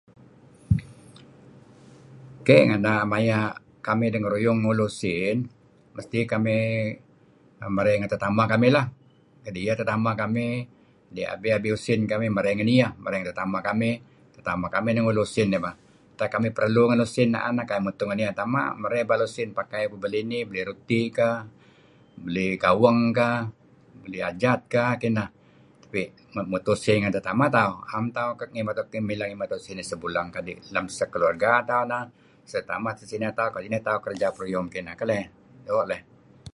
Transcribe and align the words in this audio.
Key 2.45 2.61
maya' 3.11 3.43
kekamih 3.55 4.09
dengeruyung 4.13 4.57
ngulu 4.63 4.83
usin, 4.91 5.37
mesti 5.95 6.19
kamih 6.31 6.63
merey 7.75 7.95
ngen 7.97 8.11
tetameh 8.13 8.45
kami 8.53 8.67
lah, 8.75 8.85
kadi' 9.45 9.63
iyeh 9.65 9.75
tetameh 9.79 10.13
kamih, 10.21 10.53
adi' 11.11 11.27
abi-abi 11.33 11.69
usin 11.77 11.99
kamih 12.11 12.29
merey 12.35 12.53
ngen 12.57 12.71
iyeh, 12.75 12.91
ngen 13.03 13.25
tetamah 13.29 13.61
kamih. 13.69 13.95
tetamah 14.35 14.69
kamih 14.75 14.91
neh 14.93 15.03
ngulu 15.05 15.23
sin 15.35 15.47
dih 15.53 15.61
bah. 15.65 15.75
Utak 16.13 16.29
kamin 16.33 16.49
perlu 16.57 16.83
ngan 16.89 17.01
usin 17.07 17.29
mutuh 17.37 17.45
let 17.45 18.01
ngen 18.07 18.21
iyeh 18.21 18.33
neh 18.33 18.35
kamih, 18.35 18.37
tama' 18.41 18.67
merey 18.81 19.01
usin 19.27 19.47
pakai 19.57 19.81
kuh 19.91 19.99
belih 20.03 20.21
ruti', 20.69 21.07
belih 22.23 22.49
gaweng 22.63 23.01
kah, 23.17 23.39
beli 24.01 24.19
ajat 24.29 24.61
kah 24.73 24.91
kineh, 25.01 25.29
tetapi 25.81 26.01
mutuh 26.51 26.75
usin 26.79 26.97
ngen 27.01 27.13
tetamah 27.17 27.49
tauh, 27.57 27.75
na'em 27.85 28.63
men 28.65 28.73
tauh 28.77 28.87
mileh 29.09 29.25
ngimet 29.29 29.51
usin 29.57 29.77
sebuleng 29.91 30.27
kadi' 30.35 30.57
lem 30.73 30.85
sah 30.97 31.07
keluarga 31.13 31.51
tauh 31.69 31.85
lah, 31.91 32.03
seh 32.49 32.61
tetameh 32.63 32.93
tesineh 32.97 33.31
tauh 33.37 33.49
doo' 33.53 33.81
tauh 33.87 33.99
kerja 34.05 34.27
peruyung 34.35 34.67
kineh 34.73 34.95
keleh. 35.01 35.23
Doo' 35.67 35.85
leh. 35.89 36.01